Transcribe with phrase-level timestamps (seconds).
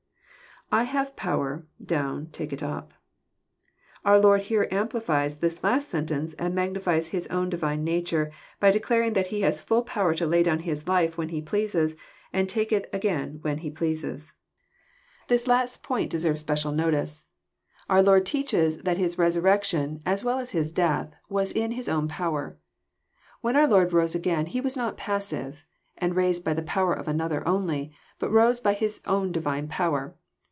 [0.71, 2.93] [/ Tiave p<mer..,doum„.tahe it up.]
[4.05, 9.11] Our Lord here smplifiea His last statement, and magnifies His own Divine nature, by declaring
[9.11, 11.97] that He has fhll power to lay down His life when He pleases,
[12.31, 14.31] and take it again when He pleases.
[15.27, 16.49] This last point de« JOHN, CHAP.
[16.49, 16.61] X.
[16.61, 17.25] 201 serves special notice.
[17.89, 22.07] Oar Lord teaches that His resurrection, ms well as His death, was in His own
[22.07, 22.57] power.
[23.41, 25.65] When our Lord rose again He was not passive,
[25.97, 30.15] and raised by the power of another only, but rose by His own Divine power.